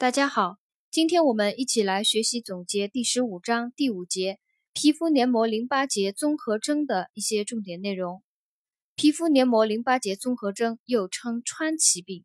[0.00, 0.56] 大家好，
[0.90, 4.40] 今天我们一起来学习总结第十五章第五节
[4.72, 8.22] 皮肤黏膜淋巴结综合征的一些重点内容。
[8.94, 12.24] 皮肤黏膜淋巴结综合征又称川崎病，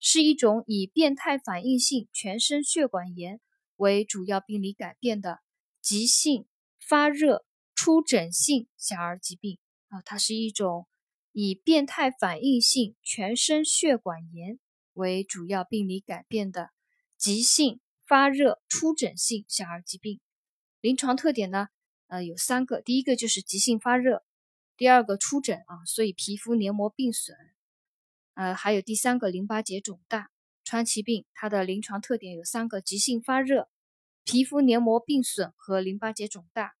[0.00, 3.40] 是一种以变态反应性全身血管炎
[3.76, 5.38] 为主要病理改变的
[5.80, 6.46] 急性
[6.80, 7.44] 发热
[7.76, 9.58] 出疹性小儿疾病
[9.90, 10.88] 啊，它是一种
[11.30, 14.58] 以变态反应性全身血管炎
[14.94, 16.70] 为主要病理改变的。
[17.22, 20.18] 急性发热出疹性小儿疾病，
[20.80, 21.68] 临床特点呢？
[22.08, 22.80] 呃，有三个。
[22.80, 24.24] 第一个就是急性发热，
[24.76, 27.36] 第二个出疹啊，所以皮肤黏膜病损。
[28.34, 30.32] 呃，还有第三个淋巴结肿大。
[30.64, 33.68] 川崎病它的临床特点有三个：急性发热、
[34.24, 36.74] 皮肤黏膜病损和淋巴结肿大。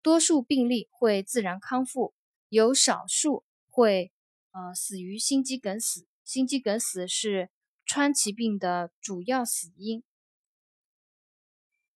[0.00, 2.14] 多数病例会自然康复，
[2.48, 4.12] 有少数会
[4.52, 6.06] 呃死于心肌梗死。
[6.22, 7.50] 心肌梗死是。
[7.88, 10.02] 川崎病的主要死因，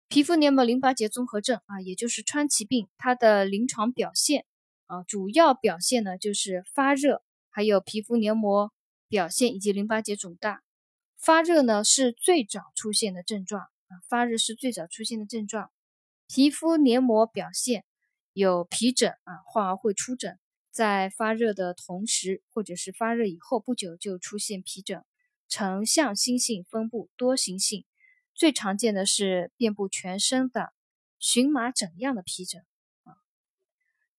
[0.06, 4.44] 皮肤黏膜淋巴结综合症啊，也就是川崎病，它的临床表现
[4.84, 8.70] 啊，主要表现呢就是发热，还有皮肤黏膜
[9.08, 10.62] 表现以及淋巴结肿大。
[11.16, 15.70] 发热呢是最早出现的症状啊，发热是最早出现的症状。
[16.26, 17.86] 皮肤黏膜表现
[18.34, 20.38] 有皮疹啊，患儿会出疹，
[20.70, 25.02] 在发热的同时或者是发热以后不久就出现皮疹。
[25.48, 27.84] 呈向心性分布，多形性，
[28.34, 30.72] 最常见的是遍布全身的
[31.18, 32.62] 荨麻疹样的皮疹
[33.04, 33.16] 啊。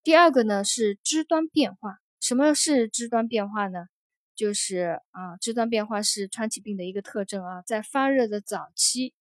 [0.04, 3.88] 第二个呢是肢端变化，什么是肢端变化呢？
[4.36, 9.14] 就是啊，肢端变化是川崎病的一个特征啊，在发热的早期，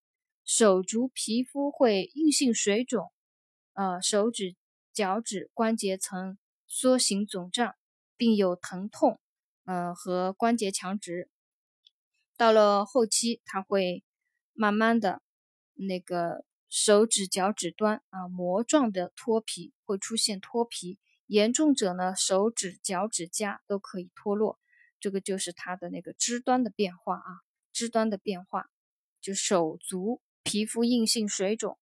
[0.45, 3.11] 手足皮肤会硬性水肿，
[3.75, 4.55] 呃，手指、
[4.93, 7.75] 脚趾关节层缩形肿胀，
[8.17, 9.19] 并有疼痛，
[9.65, 11.29] 呃和关节强直。
[12.39, 14.05] 到了后期，它会
[14.53, 15.21] 慢慢的
[15.75, 24.61] 那个手指、脚趾端啊膜状的脱皮，会出现脱皮，严重者呢手指、脚趾甲都可以脱落，
[25.01, 27.41] 这个就是它的那个肢端的变化啊，
[27.73, 28.71] 肢端的变化，
[29.21, 31.77] 就手足皮肤硬性水肿，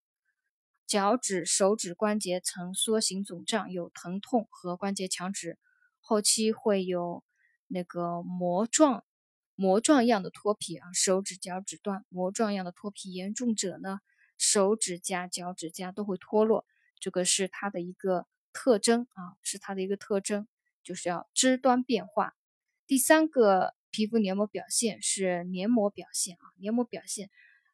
[0.87, 5.59] 脚趾、手指关节呈缩形肿胀，有疼痛和关节强直，
[5.99, 7.23] 后期会有
[7.67, 9.03] 那个膜状。
[9.59, 13.99] 膜状样的脱皮啊，手指、脚趾端膜状样的脱皮，严重者呢，
[14.37, 16.63] 手指甲、脚趾甲都会脱落，
[16.99, 20.47] 这个是它的一个特征啊，是它的一个特征，
[20.83, 22.35] 就是要肢端变化。
[22.85, 27.31] 第三个皮肤黏膜表现是黏膜表现啊，黏膜表现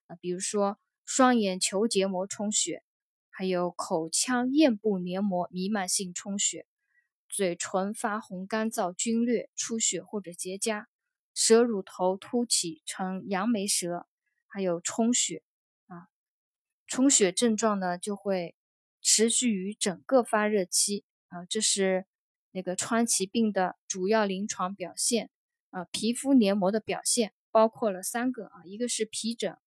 [0.08, 2.82] 啊，比如说双眼球结膜充血，
[3.30, 6.66] 还有口腔咽部黏膜弥漫性充血，
[7.28, 10.86] 嘴唇发红、干燥、皲裂、出血或者结痂。
[11.34, 14.08] 舌乳头凸起呈扬眉舌，
[14.48, 15.44] 还有充血
[15.88, 16.08] 啊，
[16.86, 18.56] 充血症状呢就会
[19.02, 22.06] 持续于整个发热期啊，这是
[22.52, 25.32] 那个川崎病的主要临床表现
[25.72, 25.86] 啊。
[25.86, 29.58] 皮肤黏膜的表现包括了三个啊，一个是皮疹，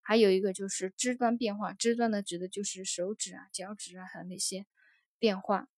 [0.00, 4.66] 还有一个就是肢端变化，肢端呢指的就是手指啊、脚趾啊还有那些
[5.20, 5.68] 变化。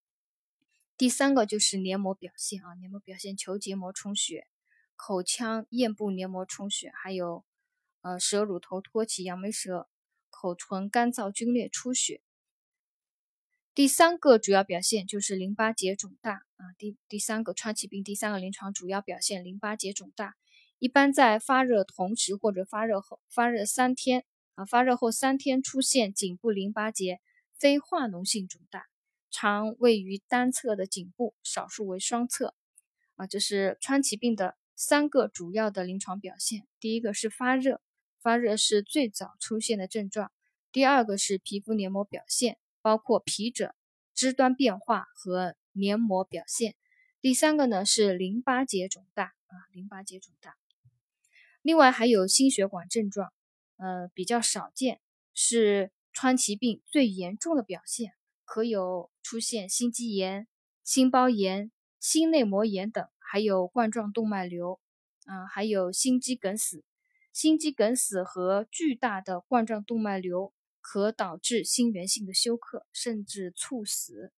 [0.97, 4.47] 第三个就是黏膜表现啊，黏膜表现球结膜充血。
[4.97, 7.44] 口腔咽部黏膜充血，还有
[8.03, 9.88] 呃舌乳头托起、扬眉舌、
[10.31, 12.21] 口唇干燥、皲裂、出血。
[13.75, 16.72] 第三个主要表现就是淋巴结肿大啊。
[16.78, 20.37] 第第三个川崎病第三个临床主要表现淋巴结肿大，
[20.78, 24.25] 一般在发热同时或者发热后发热三天
[24.55, 27.21] 啊，发热后三天出现颈部淋巴结
[27.59, 28.87] 非化脓性肿大，
[29.31, 32.55] 常位于单侧的颈部，少数为双侧
[33.16, 33.26] 啊。
[33.26, 34.56] 这是川崎病的。
[34.76, 37.80] 三个主要的临床表现，第一个是发热，
[38.20, 40.28] 发热是最早出现的症状；
[40.72, 43.72] 第二个是皮肤黏膜表现，包括皮疹、
[44.14, 46.72] 肢端变化和黏膜表现；
[47.20, 50.56] 第三个呢是淋巴结肿大啊，淋巴结肿大。
[51.62, 53.32] 另外还有心血管症状，
[53.76, 55.00] 呃比较少见，
[55.34, 58.12] 是川崎病最严重的表现，
[58.44, 60.46] 可有出现心肌炎、
[60.82, 61.70] 心包炎、
[62.00, 63.08] 心内膜炎等。
[63.34, 64.78] 还有冠状动脉瘤，
[65.26, 66.84] 啊，还有心肌梗死。
[67.32, 74.32] 心肌梗死和巨大的冠状动脉瘤可导致心源性的休克，甚至猝死。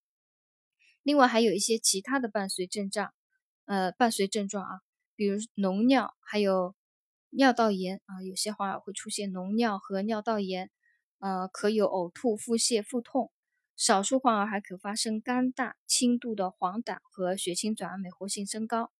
[1.02, 3.12] 另外还有一些其他的伴随症状，
[3.66, 4.80] 呃，伴随症状啊，
[5.14, 6.74] 比如脓尿，还有
[7.28, 10.70] 尿道炎啊，有些患儿会出现脓尿和尿道炎，
[11.18, 13.30] 呃，可有呕吐、腹泻、腹痛。
[13.76, 18.90] 少数患儿还可发生肝大、轻度的黄疸和血清转氨酶活性升高。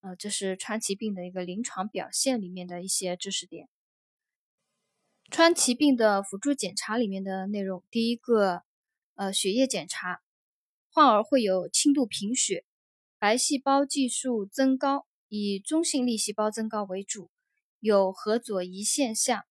[0.00, 3.68] 呃，这是川崎病的一个临床表现里面的一些知识点。
[5.30, 8.62] 川崎病的辅助检查里面的内容，第一个，
[9.14, 10.20] 呃，血液检查，
[10.90, 12.64] 患儿会有轻度贫血，
[13.18, 17.30] 白细胞计数增高，以中性粒细胞增高为主，
[17.80, 19.44] 有核左移现象，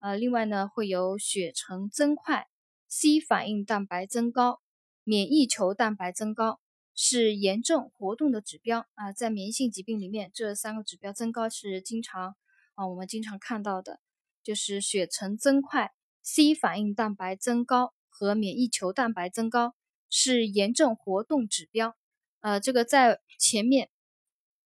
[0.00, 2.48] 呃，另外呢，会有血沉增快
[2.94, 4.60] ，C 反应蛋白增高，
[5.02, 6.60] 免疫球蛋白增高，
[6.94, 12.36] 是炎症活动的指标啊，在免疫性疾病里面，这三个指标增高是经常
[12.76, 13.98] 啊，我们经常看到的。
[14.44, 15.92] 就是血沉增快、
[16.22, 19.74] C 反应蛋白增高和免疫球蛋白增高
[20.10, 21.96] 是炎症活动指标。
[22.40, 23.88] 呃，这个在前面，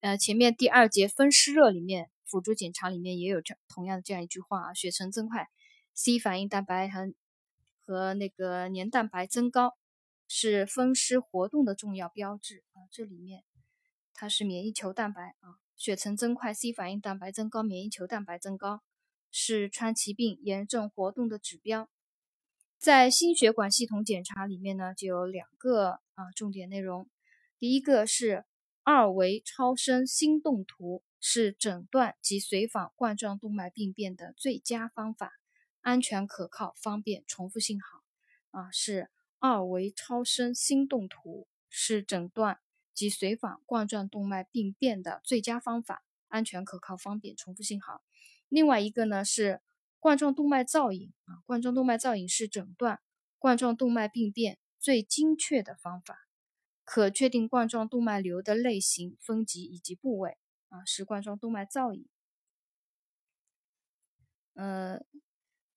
[0.00, 5.46] 呃，前面第二节风湿热里面辅助检查里面也有这同样的这样一句话啊，血沉增快、
[5.94, 7.14] C 反应蛋白和
[7.88, 9.78] 和那个黏蛋白增高
[10.26, 12.84] 是风湿活动的重要标志啊。
[12.92, 13.44] 这里面
[14.12, 18.82] 它是免疫球蛋白啊，血沉增快、C 反应蛋白增高、免疫球蛋白增高。
[19.30, 21.90] 是川崎病炎症活动的指标，
[22.78, 27.08] 在心血管系统检查里面呢，就有两个啊重点内容。
[27.58, 28.44] 第一个是
[28.84, 35.37] 二维超声心动图，是诊断及随访冠状动脉病变的最佳方法，
[35.88, 38.04] 安全可靠、方便、重复性好。
[38.50, 39.08] 啊，是
[39.38, 42.60] 二维超声心动图是诊断
[42.92, 48.02] 及随访冠状动脉病变的最佳方法，安全可靠、方便、重复性好。
[48.50, 49.62] 另外一个呢是
[49.98, 53.00] 冠状动脉造影啊，冠状动脉造影是诊断
[53.38, 56.28] 冠状动脉病变最精确的方法，
[56.84, 60.36] 可确定冠状动脉瘤的类型、分级以及部位
[60.68, 62.06] 啊，是冠状动脉造影。
[64.54, 65.00] 呃，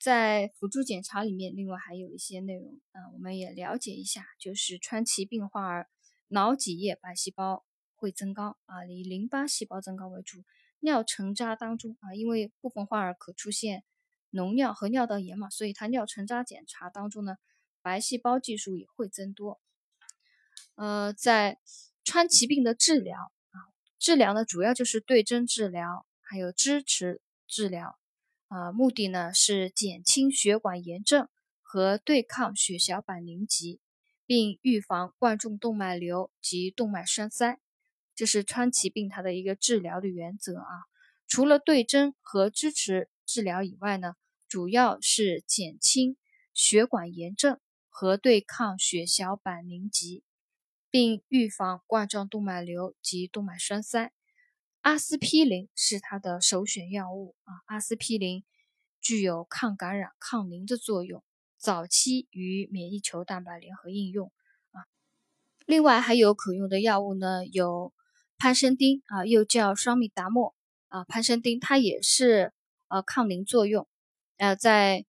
[0.02, 5.88] 在辅助检查里面，另外还有一些内容啊，我们也了解一下，就是川崎病患儿
[6.30, 7.64] 脑脊液白细胞
[7.96, 10.44] 会增高啊，以淋巴细胞增高为主。
[10.80, 13.84] 尿沉渣当中啊，因为部分患儿可出现
[14.32, 17.36] 脓尿和尿道炎嘛，所以他尿沉渣检查当中呢，
[17.84, 19.62] 白细胞计数也会增多。
[20.74, 21.60] 呃，在
[22.04, 23.70] 川崎病的治疗啊，
[24.00, 28.00] 治疗呢主要就是对症治疗，还有支持治疗
[28.52, 31.30] 啊，目的呢是减轻血管炎症
[31.62, 33.80] 和对抗血小板凝集，
[34.26, 37.62] 并预防冠状动脉瘤及动脉栓塞。
[38.14, 40.84] 这是川崎病它的一个治疗的原则啊，
[41.30, 44.16] 除了对症和支持治疗以外呢，
[44.50, 46.18] 主要是减轻
[46.54, 47.58] 血管炎症
[47.88, 50.26] 和对抗血小板凝集，
[50.90, 54.12] 并预防冠状动脉瘤及动脉栓塞。
[54.82, 58.44] 阿司匹林是它的首选药物啊，阿司匹林
[59.00, 61.24] 具有抗感染、抗凝的作用，
[61.58, 64.32] 早期与免疫球蛋白联合应用
[64.72, 64.86] 啊。
[65.66, 67.94] 另外还有可用的药物呢，有。
[68.44, 70.56] 潘生丁啊，又叫双米达莫
[70.88, 72.52] 啊，潘生丁它也是
[72.88, 73.88] 呃抗凝作用，
[74.38, 75.06] 呃在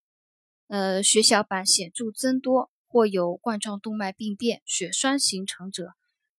[0.67, 5.95] 呃血小板显著增多或有冠状动脉病变、血栓形成者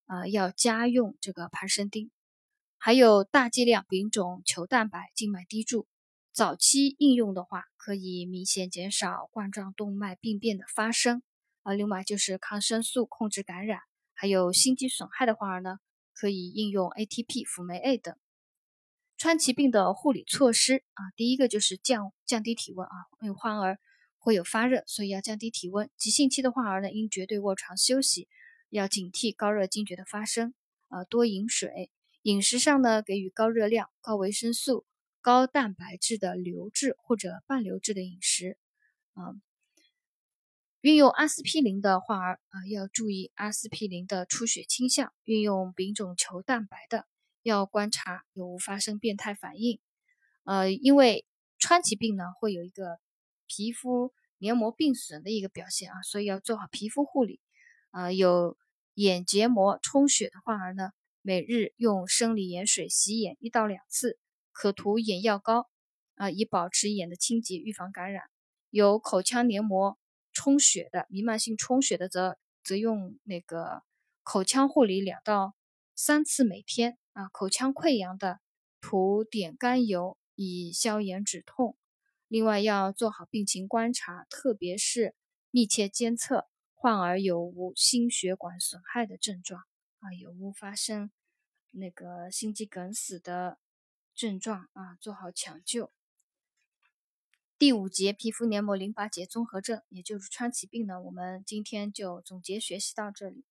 [0.05, 2.11] 啊，要加用这个潘生丁。
[2.85, 5.87] 还有大剂量丙种球蛋白静脉滴注，
[6.33, 11.23] 早期应用的话，可以明显减少冠状动脉病变的发生
[11.61, 11.71] 啊。
[11.71, 13.79] 另外就是抗生素控制感染，
[14.13, 15.77] 还有心肌损害的患儿呢。
[16.11, 18.13] 可以应用 ATP、辅酶 A 等。
[19.17, 23.79] 川崎病的护理措施啊，第一个就是降降低体温啊，因为患儿
[24.17, 25.89] 会有发热，所以要降低体温。
[25.97, 28.27] 急性期的患儿呢，应绝对卧床休息，
[28.69, 30.53] 要警惕高热惊厥的发生
[30.89, 31.89] 啊，多饮水。
[32.23, 34.85] 饮食上呢，给予高热量、高维生素、
[35.19, 38.57] 高蛋白质的流质或者半流质的饮食
[39.13, 39.35] 啊。
[40.79, 47.05] 运用阿司匹林的患儿啊，要注意阿司匹林的出血倾向；运用丙种球蛋白的，
[47.41, 49.81] 要观察有无发生变态反应。
[50.45, 51.25] 呃，因为
[51.59, 52.99] 川崎病呢，会有一个
[53.47, 57.41] 皮肤黏膜病损的一个表现啊，所以要做好皮肤护理。
[57.91, 58.57] 啊，有
[58.93, 60.91] 眼结膜充血的患儿呢，
[61.23, 64.19] 每日用生理盐水洗眼一到两次，
[64.51, 65.67] 可涂眼药膏
[66.13, 68.25] 啊，以保持眼的清洁，预防感染。
[68.69, 69.97] 有口腔黏膜。
[70.35, 73.83] 充血的弥漫性充血的，则则用那个
[74.23, 75.53] 口腔护理两到
[75.93, 77.29] 三次每天啊。
[77.29, 78.39] 口腔溃疡的，
[78.81, 81.77] 涂碘甘油以消炎止痛。
[82.27, 85.13] 另外要做好病情观察，特别是
[85.51, 89.61] 密切监测患儿有无心血管损害的症状
[90.03, 91.09] 啊，有无发生
[91.71, 93.57] 那个心肌梗死的
[94.13, 95.93] 症状啊，做好抢救。
[97.57, 103.45] 第五节皮肤黏膜淋巴结综合症，也就是川崎病呢，我们今天就总结学习到这里。